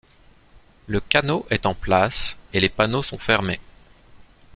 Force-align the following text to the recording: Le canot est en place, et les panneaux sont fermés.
Le 0.87 0.99
canot 0.99 1.45
est 1.51 1.67
en 1.67 1.75
place, 1.75 2.35
et 2.53 2.59
les 2.59 2.69
panneaux 2.69 3.03
sont 3.03 3.19
fermés. 3.19 3.59